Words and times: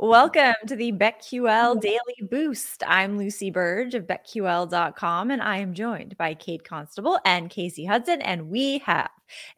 Welcome 0.00 0.54
to 0.66 0.74
the 0.74 0.90
BetQL 0.90 1.80
Daily 1.80 2.28
Boost. 2.28 2.82
I'm 2.84 3.16
Lucy 3.16 3.52
Burge 3.52 3.94
of 3.94 4.08
BetQL.com, 4.08 5.30
and 5.30 5.40
I 5.40 5.58
am 5.58 5.72
joined 5.72 6.16
by 6.16 6.34
Kate 6.34 6.64
Constable 6.64 7.20
and 7.24 7.48
Kasey 7.48 7.86
Hudson. 7.86 8.20
And 8.20 8.48
we 8.48 8.78
have 8.78 9.08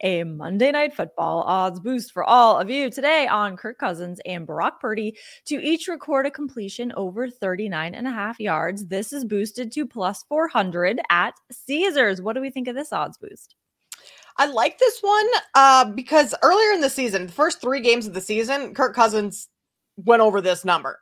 a 0.00 0.24
Monday 0.24 0.72
Night 0.72 0.92
Football 0.92 1.42
odds 1.42 1.78
boost 1.78 2.12
for 2.12 2.24
all 2.24 2.58
of 2.58 2.68
you 2.68 2.90
today 2.90 3.28
on 3.28 3.56
Kirk 3.56 3.78
Cousins 3.78 4.20
and 4.26 4.44
Brock 4.44 4.80
Purdy 4.80 5.16
to 5.44 5.64
each 5.64 5.86
record 5.86 6.26
a 6.26 6.32
completion 6.32 6.92
over 6.96 7.30
39 7.30 7.94
and 7.94 8.08
a 8.08 8.10
half 8.10 8.40
yards. 8.40 8.86
This 8.86 9.12
is 9.12 9.24
boosted 9.24 9.70
to 9.70 9.86
plus 9.86 10.24
400 10.28 11.00
at 11.10 11.34
Caesars. 11.52 12.20
What 12.20 12.32
do 12.32 12.40
we 12.40 12.50
think 12.50 12.66
of 12.66 12.74
this 12.74 12.92
odds 12.92 13.18
boost? 13.18 13.54
I 14.36 14.46
like 14.46 14.80
this 14.80 14.98
one 15.00 15.28
uh, 15.54 15.84
because 15.92 16.34
earlier 16.42 16.72
in 16.72 16.80
the 16.80 16.90
season, 16.90 17.26
the 17.26 17.32
first 17.32 17.60
three 17.60 17.80
games 17.80 18.08
of 18.08 18.14
the 18.14 18.20
season, 18.20 18.74
Kirk 18.74 18.96
Cousins 18.96 19.48
went 19.96 20.22
over 20.22 20.40
this 20.40 20.64
number 20.64 20.98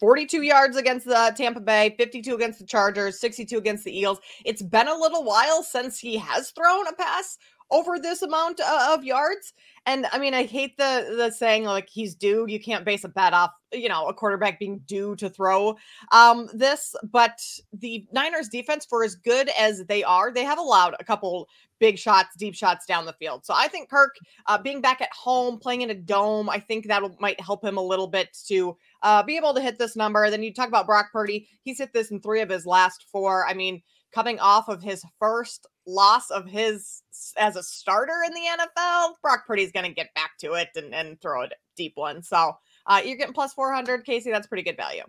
42 0.00 0.42
yards 0.42 0.76
against 0.76 1.06
the 1.06 1.32
Tampa 1.36 1.60
Bay, 1.60 1.94
52 1.96 2.34
against 2.34 2.58
the 2.58 2.66
Chargers, 2.66 3.18
62 3.18 3.56
against 3.56 3.84
the 3.84 3.96
Eagles. 3.96 4.20
It's 4.44 4.62
been 4.62 4.88
a 4.88 4.94
little 4.94 5.24
while 5.24 5.62
since 5.62 5.98
he 5.98 6.18
has 6.18 6.50
thrown 6.50 6.86
a 6.86 6.92
pass 6.92 7.38
over 7.70 7.98
this 7.98 8.22
amount 8.22 8.60
uh, 8.60 8.94
of 8.96 9.04
yards. 9.04 9.52
And 9.86 10.06
I 10.12 10.18
mean, 10.18 10.34
I 10.34 10.44
hate 10.44 10.76
the 10.76 11.14
the 11.16 11.30
saying 11.30 11.64
like 11.64 11.88
he's 11.88 12.14
due. 12.14 12.46
You 12.48 12.60
can't 12.60 12.84
base 12.84 13.04
a 13.04 13.08
bet 13.08 13.32
off, 13.32 13.52
you 13.72 13.88
know, 13.88 14.06
a 14.06 14.14
quarterback 14.14 14.58
being 14.58 14.80
due 14.86 15.14
to 15.16 15.28
throw 15.28 15.76
um 16.12 16.48
this, 16.52 16.94
but 17.10 17.40
the 17.72 18.06
Niners 18.12 18.48
defense 18.48 18.84
for 18.84 19.04
as 19.04 19.14
good 19.14 19.50
as 19.58 19.84
they 19.86 20.02
are, 20.02 20.32
they 20.32 20.44
have 20.44 20.58
allowed 20.58 20.96
a 20.98 21.04
couple 21.04 21.48
big 21.78 21.98
shots, 21.98 22.36
deep 22.36 22.54
shots 22.54 22.86
down 22.86 23.04
the 23.04 23.12
field. 23.14 23.44
So 23.44 23.54
I 23.54 23.68
think 23.68 23.90
Kirk 23.90 24.14
uh, 24.46 24.58
being 24.58 24.80
back 24.80 25.00
at 25.00 25.12
home, 25.12 25.58
playing 25.58 25.82
in 25.82 25.90
a 25.90 25.94
dome, 25.94 26.48
I 26.48 26.58
think 26.58 26.86
that 26.86 27.02
might 27.20 27.40
help 27.40 27.64
him 27.64 27.76
a 27.76 27.82
little 27.82 28.06
bit 28.06 28.36
to 28.48 28.76
uh, 29.02 29.22
be 29.22 29.36
able 29.36 29.54
to 29.54 29.60
hit 29.60 29.78
this 29.78 29.94
number. 29.96 30.28
Then 30.30 30.42
you 30.42 30.54
talk 30.54 30.68
about 30.68 30.86
Brock 30.86 31.12
Purdy. 31.12 31.48
He's 31.62 31.78
hit 31.78 31.92
this 31.92 32.10
in 32.10 32.20
three 32.20 32.40
of 32.40 32.48
his 32.48 32.66
last 32.66 33.04
four. 33.12 33.46
I 33.46 33.54
mean, 33.54 33.82
coming 34.12 34.38
off 34.40 34.68
of 34.68 34.82
his 34.82 35.04
first 35.18 35.66
loss 35.86 36.30
of 36.30 36.46
his 36.46 37.02
as 37.36 37.56
a 37.56 37.62
starter 37.62 38.22
in 38.26 38.32
the 38.32 38.40
NFL, 38.58 39.14
Brock 39.22 39.46
Purdy's 39.46 39.72
going 39.72 39.86
to 39.86 39.94
get 39.94 40.12
back 40.14 40.32
to 40.40 40.54
it 40.54 40.68
and, 40.76 40.94
and 40.94 41.20
throw 41.20 41.44
a 41.44 41.48
deep 41.76 41.92
one. 41.94 42.22
So 42.22 42.52
uh, 42.86 43.02
you're 43.04 43.16
getting 43.16 43.34
plus 43.34 43.52
400, 43.54 44.04
Kasey. 44.04 44.30
That's 44.30 44.46
pretty 44.46 44.62
good 44.62 44.76
value. 44.76 45.02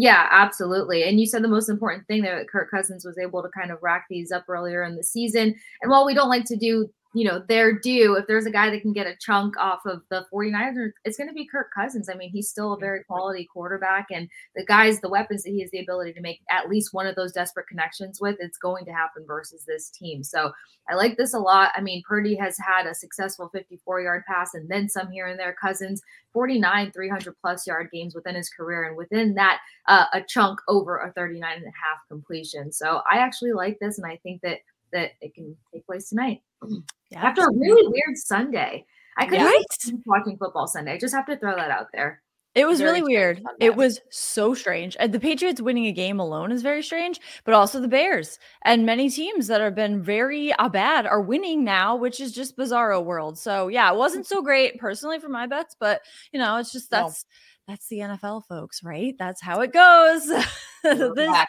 Yeah, 0.00 0.28
absolutely. 0.30 1.02
And 1.04 1.18
you 1.18 1.26
said 1.26 1.42
the 1.42 1.48
most 1.48 1.68
important 1.68 2.06
thing 2.06 2.22
that 2.22 2.48
Kirk 2.48 2.70
Cousins 2.70 3.04
was 3.04 3.18
able 3.18 3.42
to 3.42 3.48
kind 3.48 3.72
of 3.72 3.78
rack 3.82 4.06
these 4.08 4.30
up 4.30 4.44
earlier 4.48 4.84
in 4.84 4.94
the 4.94 5.02
season. 5.02 5.54
And 5.82 5.90
while 5.90 6.06
we 6.06 6.14
don't 6.14 6.28
like 6.28 6.44
to 6.44 6.56
do 6.56 6.88
you 7.18 7.24
know, 7.24 7.42
they're 7.48 7.76
due. 7.76 8.14
If 8.14 8.28
there's 8.28 8.46
a 8.46 8.50
guy 8.50 8.70
that 8.70 8.80
can 8.80 8.92
get 8.92 9.08
a 9.08 9.16
chunk 9.20 9.56
off 9.56 9.80
of 9.86 10.02
the 10.08 10.24
49ers, 10.32 10.92
it's 11.04 11.16
going 11.16 11.26
to 11.26 11.34
be 11.34 11.48
Kirk 11.48 11.68
Cousins. 11.74 12.08
I 12.08 12.14
mean, 12.14 12.30
he's 12.30 12.48
still 12.48 12.74
a 12.74 12.78
very 12.78 13.02
quality 13.02 13.48
quarterback, 13.52 14.06
and 14.12 14.28
the 14.54 14.64
guys, 14.64 15.00
the 15.00 15.08
weapons 15.08 15.42
that 15.42 15.50
he 15.50 15.60
has 15.62 15.70
the 15.72 15.80
ability 15.80 16.12
to 16.12 16.20
make 16.20 16.40
at 16.48 16.68
least 16.68 16.94
one 16.94 17.08
of 17.08 17.16
those 17.16 17.32
desperate 17.32 17.66
connections 17.66 18.20
with, 18.20 18.36
it's 18.38 18.56
going 18.56 18.84
to 18.84 18.92
happen 18.92 19.24
versus 19.26 19.64
this 19.64 19.90
team. 19.90 20.22
So 20.22 20.52
I 20.88 20.94
like 20.94 21.16
this 21.16 21.34
a 21.34 21.40
lot. 21.40 21.72
I 21.74 21.80
mean, 21.80 22.04
Purdy 22.06 22.36
has 22.36 22.56
had 22.56 22.86
a 22.86 22.94
successful 22.94 23.50
54 23.52 24.00
yard 24.00 24.22
pass 24.28 24.54
and 24.54 24.68
then 24.68 24.88
some 24.88 25.10
here 25.10 25.26
and 25.26 25.40
there. 25.40 25.56
Cousins, 25.60 26.00
49, 26.34 26.92
300 26.92 27.34
plus 27.40 27.66
yard 27.66 27.88
games 27.92 28.14
within 28.14 28.36
his 28.36 28.48
career, 28.48 28.84
and 28.84 28.96
within 28.96 29.34
that, 29.34 29.58
uh, 29.88 30.04
a 30.12 30.22
chunk 30.22 30.60
over 30.68 30.98
a 30.98 31.12
39 31.14 31.56
and 31.56 31.64
a 31.64 31.66
half 31.66 32.06
completion. 32.08 32.70
So 32.70 33.02
I 33.10 33.18
actually 33.18 33.52
like 33.52 33.78
this, 33.80 33.98
and 33.98 34.06
I 34.06 34.18
think 34.22 34.40
that 34.42 34.58
that 34.92 35.12
it 35.20 35.34
can 35.34 35.56
take 35.72 35.84
place 35.84 36.08
tonight. 36.08 36.40
Yeah, 37.10 37.26
After 37.26 37.40
a 37.40 37.56
really 37.56 37.88
weird 37.88 38.18
Sunday. 38.18 38.84
I 39.16 39.24
couldn't 39.24 39.46
yeah. 39.46 39.92
watching 40.04 40.36
football 40.36 40.66
Sunday. 40.66 40.92
I 40.92 40.98
just 40.98 41.14
have 41.14 41.24
to 41.24 41.38
throw 41.38 41.56
that 41.56 41.70
out 41.70 41.86
there. 41.90 42.22
It 42.54 42.66
was 42.66 42.80
very 42.80 43.00
really 43.00 43.14
weird. 43.14 43.42
It 43.60 43.76
was 43.76 44.00
so 44.10 44.52
strange. 44.52 44.96
The 44.96 45.20
Patriots 45.20 45.60
winning 45.60 45.86
a 45.86 45.92
game 45.92 46.18
alone 46.18 46.50
is 46.50 46.62
very 46.62 46.82
strange, 46.82 47.20
but 47.44 47.54
also 47.54 47.80
the 47.80 47.88
Bears 47.88 48.38
and 48.64 48.84
many 48.84 49.10
teams 49.10 49.46
that 49.46 49.60
have 49.60 49.74
been 49.74 50.02
very 50.02 50.52
uh, 50.54 50.68
bad 50.68 51.06
are 51.06 51.20
winning 51.20 51.62
now, 51.62 51.94
which 51.94 52.20
is 52.20 52.32
just 52.32 52.56
bizarro 52.56 53.04
world. 53.04 53.38
So 53.38 53.68
yeah, 53.68 53.92
it 53.92 53.96
wasn't 53.96 54.26
so 54.26 54.42
great 54.42 54.78
personally 54.78 55.20
for 55.20 55.28
my 55.28 55.46
bets, 55.46 55.76
but 55.78 56.00
you 56.32 56.40
know, 56.40 56.56
it's 56.56 56.72
just 56.72 56.90
that's 56.90 57.24
no 57.24 57.34
that's 57.68 57.86
the 57.88 57.98
NFL, 57.98 58.46
folks, 58.46 58.82
right? 58.82 59.14
That's 59.18 59.42
how 59.42 59.60
it 59.60 59.74
goes. 59.74 60.26
this, 60.82 61.46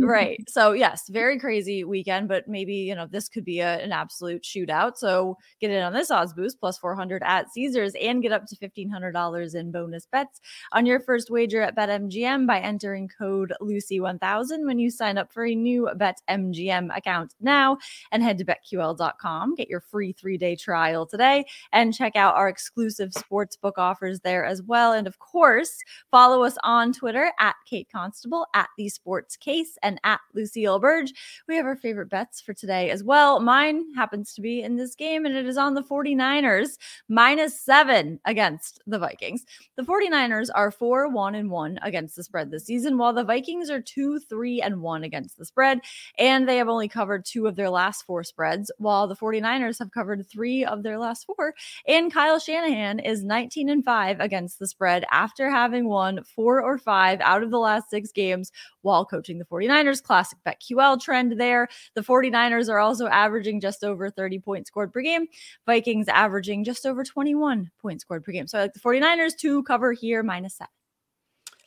right. 0.00 0.42
So, 0.48 0.72
yes, 0.72 1.08
very 1.08 1.38
crazy 1.38 1.84
weekend, 1.84 2.26
but 2.26 2.48
maybe, 2.48 2.74
you 2.74 2.96
know, 2.96 3.06
this 3.06 3.28
could 3.28 3.44
be 3.44 3.60
a, 3.60 3.78
an 3.78 3.92
absolute 3.92 4.42
shootout. 4.42 4.96
So, 4.96 5.38
get 5.60 5.70
in 5.70 5.80
on 5.80 5.92
this 5.92 6.10
odds 6.10 6.32
boost 6.32 6.58
plus 6.58 6.78
400 6.78 7.22
at 7.24 7.52
Caesars 7.52 7.94
and 8.00 8.22
get 8.22 8.32
up 8.32 8.46
to 8.46 8.56
$1,500 8.56 9.54
in 9.54 9.70
bonus 9.70 10.06
bets 10.06 10.40
on 10.72 10.84
your 10.84 10.98
first 10.98 11.30
wager 11.30 11.62
at 11.62 11.76
BetMGM 11.76 12.44
by 12.44 12.58
entering 12.58 13.08
code 13.16 13.52
Lucy1000 13.60 14.66
when 14.66 14.80
you 14.80 14.90
sign 14.90 15.16
up 15.16 15.32
for 15.32 15.46
a 15.46 15.54
new 15.54 15.88
BetMGM 15.94 16.96
account 16.96 17.34
now 17.40 17.78
and 18.10 18.20
head 18.20 18.36
to 18.38 18.44
betql.com. 18.44 19.54
Get 19.54 19.68
your 19.68 19.80
free 19.80 20.12
three 20.12 20.38
day 20.38 20.56
trial 20.56 21.06
today 21.06 21.44
and 21.72 21.94
check 21.94 22.16
out 22.16 22.34
our 22.34 22.48
exclusive 22.48 23.10
sportsbook 23.10 23.74
offers 23.76 24.18
there 24.20 24.44
as 24.44 24.60
well. 24.60 24.92
And 24.92 25.06
of 25.06 25.20
course, 25.20 25.51
course, 25.52 25.78
follow 26.10 26.44
us 26.44 26.56
on 26.62 26.92
Twitter 26.92 27.30
at 27.38 27.54
Kate 27.68 27.88
Constable, 27.92 28.46
at 28.54 28.68
The 28.78 28.88
Sports 28.88 29.36
Case, 29.36 29.76
and 29.82 30.00
at 30.02 30.20
Lucille 30.34 30.78
Burge. 30.78 31.12
We 31.46 31.56
have 31.56 31.66
our 31.66 31.76
favorite 31.76 32.08
bets 32.08 32.40
for 32.40 32.54
today 32.54 32.90
as 32.90 33.04
well. 33.04 33.38
Mine 33.38 33.84
happens 33.94 34.32
to 34.34 34.40
be 34.40 34.62
in 34.62 34.76
this 34.76 34.94
game, 34.94 35.26
and 35.26 35.36
it 35.36 35.44
is 35.44 35.58
on 35.58 35.74
the 35.74 35.82
49ers 35.82 36.78
minus 37.08 37.60
seven 37.60 38.18
against 38.24 38.80
the 38.86 38.98
Vikings. 38.98 39.44
The 39.76 39.82
49ers 39.82 40.48
are 40.54 40.70
4 40.70 41.08
1 41.08 41.34
and 41.34 41.50
1 41.50 41.78
against 41.82 42.16
the 42.16 42.24
spread 42.24 42.50
this 42.50 42.64
season, 42.64 42.96
while 42.96 43.12
the 43.12 43.24
Vikings 43.24 43.68
are 43.68 43.82
2 43.82 44.20
3 44.20 44.62
and 44.62 44.80
1 44.80 45.04
against 45.04 45.36
the 45.36 45.44
spread. 45.44 45.80
And 46.18 46.48
they 46.48 46.56
have 46.56 46.68
only 46.68 46.88
covered 46.88 47.26
two 47.26 47.46
of 47.46 47.56
their 47.56 47.70
last 47.70 48.04
four 48.04 48.24
spreads, 48.24 48.70
while 48.78 49.06
the 49.06 49.16
49ers 49.16 49.78
have 49.80 49.90
covered 49.90 50.26
three 50.26 50.64
of 50.64 50.82
their 50.82 50.98
last 50.98 51.26
four. 51.26 51.54
And 51.86 52.12
Kyle 52.12 52.38
Shanahan 52.38 53.00
is 53.00 53.22
19 53.22 53.68
and 53.68 53.84
5 53.84 54.20
against 54.20 54.58
the 54.58 54.66
spread 54.66 55.04
after 55.10 55.41
after 55.42 55.54
having 55.54 55.88
won 55.88 56.22
four 56.22 56.62
or 56.62 56.78
five 56.78 57.20
out 57.20 57.42
of 57.42 57.50
the 57.50 57.58
last 57.58 57.90
six 57.90 58.12
games 58.12 58.52
while 58.82 59.04
coaching 59.04 59.38
the 59.38 59.44
49ers. 59.44 60.00
Classic 60.00 60.38
BetQL 60.46 61.00
trend 61.00 61.40
there. 61.40 61.68
The 61.94 62.00
49ers 62.00 62.68
are 62.68 62.78
also 62.78 63.08
averaging 63.08 63.60
just 63.60 63.82
over 63.82 64.08
30 64.08 64.38
points 64.38 64.68
scored 64.68 64.92
per 64.92 65.00
game. 65.00 65.26
Vikings 65.66 66.06
averaging 66.06 66.62
just 66.62 66.86
over 66.86 67.02
21 67.02 67.70
points 67.80 68.02
scored 68.02 68.24
per 68.24 68.30
game. 68.30 68.46
So 68.46 68.58
I 68.58 68.62
like 68.62 68.74
the 68.74 68.80
49ers 68.80 69.36
to 69.38 69.64
cover 69.64 69.92
here 69.92 70.22
minus 70.22 70.54
seven. 70.56 70.70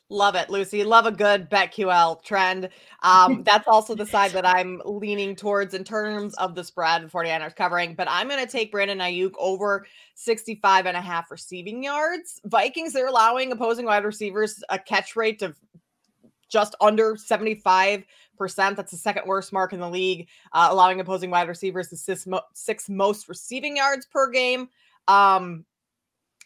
Love 0.10 0.36
it, 0.36 0.52
Lucy. 0.52 0.84
Love 0.84 1.08
a 1.08 1.12
good 1.12 1.50
BetQL 1.50 2.24
trend. 2.24 2.70
Um, 3.02 3.42
that's 3.46 3.68
also 3.68 3.96
the 3.96 4.06
side 4.06 4.32
that 4.32 4.46
I'm 4.46 4.82
leaning 4.86 5.36
towards 5.36 5.74
in 5.74 5.84
terms 5.84 6.36
of 6.36 6.54
the 6.54 6.64
spread 6.64 7.02
and 7.02 7.12
49ers 7.12 7.56
covering. 7.56 7.96
But 7.96 8.08
I'm 8.10 8.28
going 8.28 8.44
to 8.44 8.52
take 8.52 8.72
Brandon 8.72 9.00
Aiyuk 9.00 9.32
over 9.40 9.86
65 10.14 10.86
and 10.86 10.96
a 10.96 11.02
half 11.02 11.32
receiving 11.32 11.84
yards. 11.84 12.40
Vikings, 12.46 12.94
they're 12.94 13.08
allowing 13.08 13.52
opposing 13.52 13.86
wide 13.86 14.06
receivers 14.06 14.64
a 14.70 14.78
catch 14.78 15.16
rate 15.16 15.42
of 15.42 15.58
just 16.50 16.76
under 16.80 17.16
75%. 17.16 18.06
That's 18.38 18.92
the 18.92 18.98
second 18.98 19.24
worst 19.26 19.52
mark 19.52 19.74
in 19.74 19.80
the 19.80 19.90
league, 19.90 20.28
uh, 20.54 20.68
allowing 20.70 21.00
opposing 21.00 21.32
wide 21.32 21.48
receivers 21.48 21.90
the 21.90 21.98
six, 21.98 22.28
mo- 22.28 22.42
six 22.54 22.90
most 22.90 23.28
receiving 23.28 23.78
yards 23.78 24.06
per 24.06 24.30
game. 24.30 24.70
Um, 25.08 25.66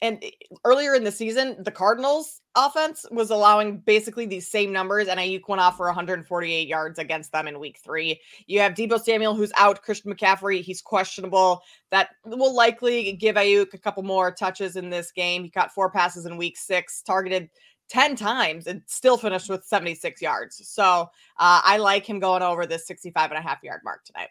and 0.01 0.23
earlier 0.63 0.95
in 0.95 1.03
the 1.03 1.11
season, 1.11 1.57
the 1.59 1.71
Cardinals 1.71 2.41
offense 2.55 3.05
was 3.11 3.29
allowing 3.31 3.79
basically 3.79 4.25
these 4.25 4.49
same 4.49 4.71
numbers, 4.71 5.07
and 5.07 5.19
Aiyuk 5.19 5.47
went 5.47 5.61
off 5.61 5.75
for 5.75 5.87
148 5.87 6.67
yards 6.67 6.99
against 6.99 7.31
them 7.33 7.47
in 7.47 7.59
week 7.59 7.79
three. 7.83 8.19
You 8.47 8.61
have 8.61 8.73
Deebo 8.73 9.01
Samuel, 9.01 9.35
who's 9.35 9.51
out, 9.57 9.81
Christian 9.81 10.13
McCaffrey, 10.13 10.61
he's 10.61 10.81
questionable. 10.81 11.61
That 11.91 12.09
will 12.25 12.55
likely 12.55 13.13
give 13.13 13.35
Aiyuk 13.35 13.73
a 13.73 13.77
couple 13.77 14.03
more 14.03 14.31
touches 14.31 14.77
in 14.77 14.89
this 14.89 15.11
game. 15.11 15.43
He 15.43 15.49
got 15.49 15.73
four 15.73 15.91
passes 15.91 16.25
in 16.25 16.37
week 16.37 16.57
six, 16.57 17.01
targeted 17.01 17.49
10 17.89 18.15
times, 18.15 18.67
and 18.67 18.81
still 18.85 19.17
finished 19.17 19.49
with 19.49 19.65
76 19.65 20.21
yards. 20.21 20.61
So 20.67 20.83
uh, 21.39 21.61
I 21.63 21.77
like 21.77 22.05
him 22.05 22.19
going 22.19 22.43
over 22.43 22.65
this 22.65 22.87
65 22.87 23.31
and 23.31 23.39
a 23.39 23.41
half 23.41 23.63
yard 23.63 23.81
mark 23.83 24.05
tonight. 24.05 24.29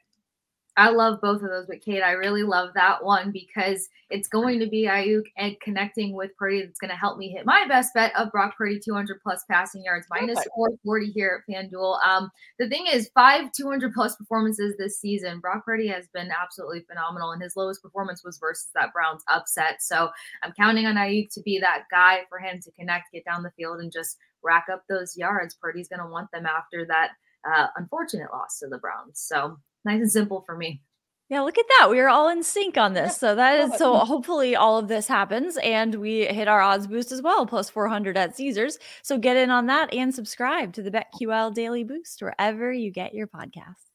I 0.79 0.91
love 0.91 1.21
both 1.21 1.43
of 1.43 1.51
those, 1.51 1.67
but 1.67 1.81
Kate, 1.81 2.03
I 2.03 2.13
really 2.13 2.45
love 2.45 2.71
that 2.75 3.03
one 3.03 3.33
because 3.33 3.89
it's 4.11 4.29
going 4.29 4.61
to 4.61 4.69
be 4.69 4.87
Aiyuk 4.87 5.25
and 5.37 5.59
connecting 5.61 6.15
with 6.15 6.37
Purdy 6.37 6.63
that's 6.63 6.79
going 6.79 6.93
to 6.93 6.97
help 6.97 7.19
me 7.19 7.31
hit 7.31 7.45
my 7.45 7.67
best 7.67 7.93
bet 7.95 8.15
of 8.17 8.31
Brock 8.31 8.57
Purdy 8.57 8.79
200 8.79 9.21
plus 9.21 9.45
passing 9.51 9.83
yards 9.83 10.07
minus 10.09 10.39
440 10.55 11.11
here 11.11 11.43
at 11.49 11.53
FanDuel. 11.53 11.99
Um, 12.07 12.31
the 12.61 12.69
thing 12.69 12.87
is, 12.87 13.11
five 13.13 13.51
200 13.51 13.93
plus 13.93 14.15
performances 14.15 14.77
this 14.79 15.01
season. 15.01 15.41
Brock 15.41 15.65
Purdy 15.65 15.89
has 15.89 16.07
been 16.15 16.31
absolutely 16.31 16.85
phenomenal, 16.89 17.33
and 17.33 17.43
his 17.43 17.57
lowest 17.57 17.83
performance 17.83 18.23
was 18.25 18.39
versus 18.39 18.71
that 18.77 18.93
Browns 18.93 19.25
upset. 19.29 19.83
So 19.83 20.11
I'm 20.45 20.53
counting 20.53 20.87
on 20.87 20.95
Aiyuk 20.95 21.35
to 21.35 21.43
be 21.43 21.59
that 21.59 21.87
guy 21.91 22.21
for 22.29 22.39
him 22.39 22.61
to 22.61 22.71
connect, 22.71 23.11
get 23.13 23.25
down 23.25 23.43
the 23.43 23.51
field, 23.57 23.81
and 23.81 23.91
just 23.91 24.17
rack 24.45 24.67
up 24.73 24.85
those 24.89 25.17
yards. 25.17 25.57
Purdy's 25.61 25.89
going 25.89 26.03
to 26.03 26.07
want 26.07 26.31
them 26.31 26.47
after 26.47 26.87
that 26.87 27.11
uh, 27.45 27.67
unfortunate 27.75 28.31
loss 28.33 28.61
to 28.61 28.69
the 28.69 28.79
Browns. 28.79 29.19
So 29.19 29.59
nice 29.89 30.01
and 30.01 30.11
simple 30.13 30.43
for 30.47 30.57
me. 30.57 30.83
Yeah, 31.31 31.41
look 31.43 31.59
at 31.59 31.67
that. 31.79 31.91
We 31.91 32.01
are 32.01 32.09
all 32.09 32.29
in 32.31 32.43
sync 32.43 32.79
on 32.79 32.95
this. 32.95 33.19
So 33.19 33.35
that 33.35 33.59
is 33.61 33.79
so 33.79 33.97
hopefully 33.99 34.57
all 34.57 34.79
of 34.79 34.89
this 34.89 35.07
happens 35.07 35.59
and 35.59 35.95
we 35.97 36.25
hit 36.25 36.49
our 36.49 36.61
odds 36.61 36.87
boost 36.87 37.13
as 37.13 37.21
well, 37.21 37.45
plus 37.47 37.69
400 37.69 38.17
at 38.17 38.35
Caesars. 38.37 38.79
So 39.03 39.19
get 39.19 39.37
in 39.37 39.51
on 39.51 39.67
that 39.67 39.93
and 39.93 40.15
subscribe 40.15 40.73
to 40.75 40.83
the 40.83 40.91
BetQL 40.91 41.53
Daily 41.53 41.85
Boost 41.85 42.23
wherever 42.23 42.73
you 42.73 42.91
get 42.91 43.13
your 43.13 43.27
podcasts. 43.27 43.88